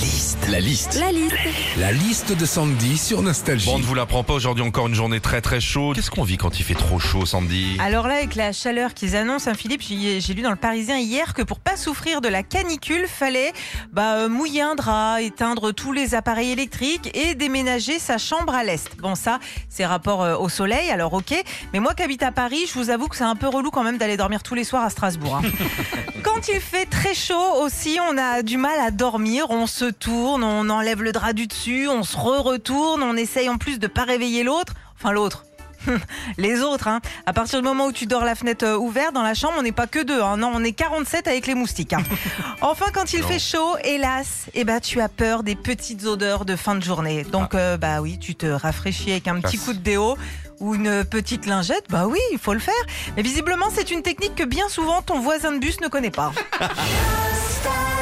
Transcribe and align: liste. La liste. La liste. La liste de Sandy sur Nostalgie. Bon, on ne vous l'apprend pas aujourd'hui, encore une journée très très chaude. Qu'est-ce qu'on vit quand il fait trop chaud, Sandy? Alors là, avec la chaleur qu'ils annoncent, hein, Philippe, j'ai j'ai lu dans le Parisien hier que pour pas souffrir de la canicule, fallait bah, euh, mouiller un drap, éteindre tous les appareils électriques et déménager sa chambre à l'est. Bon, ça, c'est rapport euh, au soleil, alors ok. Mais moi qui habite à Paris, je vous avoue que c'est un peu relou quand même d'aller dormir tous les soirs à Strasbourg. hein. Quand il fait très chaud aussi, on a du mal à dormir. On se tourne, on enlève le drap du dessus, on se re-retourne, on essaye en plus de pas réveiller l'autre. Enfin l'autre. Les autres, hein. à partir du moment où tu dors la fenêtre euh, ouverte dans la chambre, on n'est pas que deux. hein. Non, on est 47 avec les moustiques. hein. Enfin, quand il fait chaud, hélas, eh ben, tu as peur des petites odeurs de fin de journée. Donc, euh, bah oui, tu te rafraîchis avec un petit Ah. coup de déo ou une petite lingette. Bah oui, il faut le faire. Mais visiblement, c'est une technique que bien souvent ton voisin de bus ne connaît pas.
liste. 0.00 0.48
La 0.50 0.60
liste. 0.60 0.98
La 0.98 1.12
liste. 1.12 1.34
La 1.78 1.92
liste 1.92 2.32
de 2.32 2.46
Sandy 2.46 2.96
sur 2.96 3.22
Nostalgie. 3.22 3.66
Bon, 3.66 3.76
on 3.76 3.78
ne 3.78 3.84
vous 3.84 3.94
l'apprend 3.94 4.24
pas 4.24 4.32
aujourd'hui, 4.34 4.64
encore 4.64 4.86
une 4.86 4.94
journée 4.94 5.20
très 5.20 5.40
très 5.40 5.60
chaude. 5.60 5.96
Qu'est-ce 5.96 6.10
qu'on 6.10 6.22
vit 6.22 6.38
quand 6.38 6.58
il 6.58 6.64
fait 6.64 6.74
trop 6.74 6.98
chaud, 6.98 7.26
Sandy? 7.26 7.76
Alors 7.80 8.08
là, 8.08 8.14
avec 8.14 8.34
la 8.34 8.52
chaleur 8.52 8.94
qu'ils 8.94 9.14
annoncent, 9.16 9.50
hein, 9.50 9.54
Philippe, 9.54 9.82
j'ai 9.82 10.20
j'ai 10.20 10.34
lu 10.34 10.42
dans 10.42 10.50
le 10.50 10.56
Parisien 10.56 10.98
hier 10.98 11.34
que 11.34 11.42
pour 11.42 11.60
pas 11.60 11.76
souffrir 11.76 12.20
de 12.20 12.28
la 12.28 12.42
canicule, 12.42 13.06
fallait 13.06 13.52
bah, 13.92 14.16
euh, 14.16 14.28
mouiller 14.28 14.62
un 14.62 14.74
drap, 14.74 15.20
éteindre 15.20 15.72
tous 15.72 15.92
les 15.92 16.14
appareils 16.14 16.50
électriques 16.52 17.10
et 17.14 17.34
déménager 17.34 17.98
sa 17.98 18.16
chambre 18.18 18.54
à 18.54 18.64
l'est. 18.64 18.96
Bon, 19.00 19.14
ça, 19.14 19.38
c'est 19.68 19.84
rapport 19.86 20.22
euh, 20.22 20.36
au 20.36 20.48
soleil, 20.48 20.90
alors 20.90 21.12
ok. 21.12 21.34
Mais 21.72 21.80
moi 21.80 21.94
qui 21.94 22.02
habite 22.02 22.22
à 22.22 22.32
Paris, 22.32 22.64
je 22.66 22.78
vous 22.78 22.90
avoue 22.90 23.08
que 23.08 23.16
c'est 23.16 23.24
un 23.24 23.36
peu 23.36 23.48
relou 23.48 23.70
quand 23.70 23.84
même 23.84 23.98
d'aller 23.98 24.16
dormir 24.16 24.42
tous 24.42 24.54
les 24.54 24.64
soirs 24.64 24.84
à 24.84 24.90
Strasbourg. 24.90 25.40
hein. 25.44 25.48
Quand 26.40 26.52
il 26.54 26.60
fait 26.60 26.86
très 26.86 27.12
chaud 27.12 27.60
aussi, 27.60 27.98
on 28.10 28.16
a 28.16 28.40
du 28.42 28.56
mal 28.56 28.80
à 28.80 28.90
dormir. 28.90 29.50
On 29.50 29.66
se 29.66 29.84
tourne, 29.84 30.42
on 30.42 30.70
enlève 30.70 31.02
le 31.02 31.12
drap 31.12 31.34
du 31.34 31.46
dessus, 31.46 31.86
on 31.86 32.02
se 32.02 32.16
re-retourne, 32.16 33.02
on 33.02 33.14
essaye 33.14 33.50
en 33.50 33.58
plus 33.58 33.78
de 33.78 33.86
pas 33.86 34.04
réveiller 34.04 34.42
l'autre. 34.42 34.72
Enfin 34.98 35.12
l'autre. 35.12 35.44
Les 36.38 36.62
autres, 36.62 36.88
hein. 36.88 37.00
à 37.26 37.34
partir 37.34 37.60
du 37.60 37.64
moment 37.68 37.86
où 37.86 37.92
tu 37.92 38.06
dors 38.06 38.24
la 38.24 38.34
fenêtre 38.34 38.64
euh, 38.66 38.76
ouverte 38.78 39.12
dans 39.14 39.22
la 39.22 39.34
chambre, 39.34 39.54
on 39.58 39.62
n'est 39.62 39.70
pas 39.72 39.86
que 39.86 39.98
deux. 40.02 40.22
hein. 40.22 40.38
Non, 40.38 40.50
on 40.54 40.64
est 40.64 40.72
47 40.72 41.26
avec 41.28 41.46
les 41.46 41.54
moustiques. 41.54 41.92
hein. 41.92 42.02
Enfin, 42.62 42.86
quand 42.92 43.12
il 43.12 43.22
fait 43.22 43.38
chaud, 43.38 43.76
hélas, 43.84 44.46
eh 44.54 44.64
ben, 44.64 44.80
tu 44.80 45.00
as 45.02 45.08
peur 45.10 45.42
des 45.42 45.56
petites 45.56 46.04
odeurs 46.06 46.46
de 46.46 46.56
fin 46.56 46.74
de 46.74 46.82
journée. 46.82 47.22
Donc, 47.24 47.54
euh, 47.54 47.76
bah 47.76 48.00
oui, 48.00 48.18
tu 48.18 48.34
te 48.34 48.46
rafraîchis 48.46 49.10
avec 49.10 49.28
un 49.28 49.40
petit 49.40 49.58
Ah. 49.60 49.64
coup 49.66 49.72
de 49.74 49.78
déo 49.78 50.16
ou 50.60 50.74
une 50.74 51.04
petite 51.04 51.46
lingette. 51.46 51.84
Bah 51.88 52.06
oui, 52.06 52.20
il 52.32 52.38
faut 52.38 52.54
le 52.54 52.60
faire. 52.60 52.74
Mais 53.16 53.22
visiblement, 53.22 53.66
c'est 53.74 53.90
une 53.90 54.02
technique 54.02 54.34
que 54.34 54.44
bien 54.44 54.68
souvent 54.68 55.02
ton 55.02 55.20
voisin 55.20 55.52
de 55.52 55.58
bus 55.58 55.80
ne 55.80 55.88
connaît 55.88 56.10
pas. 56.10 56.32